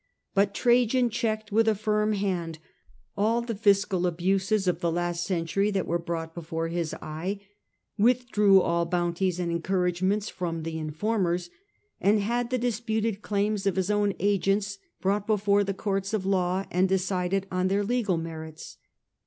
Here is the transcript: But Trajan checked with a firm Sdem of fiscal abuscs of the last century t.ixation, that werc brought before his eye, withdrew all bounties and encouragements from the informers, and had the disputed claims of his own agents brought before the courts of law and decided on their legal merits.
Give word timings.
But 0.33 0.55
Trajan 0.55 1.11
checked 1.11 1.51
with 1.51 1.67
a 1.67 1.75
firm 1.75 2.15
Sdem 2.15 2.55
of 3.15 3.59
fiscal 3.59 4.07
abuscs 4.07 4.65
of 4.65 4.79
the 4.79 4.91
last 4.91 5.23
century 5.23 5.67
t.ixation, 5.67 5.73
that 5.75 5.85
werc 5.87 6.07
brought 6.07 6.33
before 6.33 6.69
his 6.69 6.95
eye, 6.95 7.39
withdrew 7.99 8.61
all 8.63 8.87
bounties 8.87 9.39
and 9.39 9.51
encouragements 9.51 10.27
from 10.27 10.63
the 10.63 10.79
informers, 10.79 11.51
and 11.99 12.19
had 12.19 12.49
the 12.49 12.57
disputed 12.57 13.21
claims 13.21 13.67
of 13.67 13.75
his 13.75 13.91
own 13.91 14.15
agents 14.17 14.79
brought 15.01 15.27
before 15.27 15.63
the 15.63 15.71
courts 15.75 16.15
of 16.15 16.25
law 16.25 16.65
and 16.71 16.89
decided 16.89 17.45
on 17.51 17.67
their 17.67 17.83
legal 17.83 18.17
merits. 18.17 18.77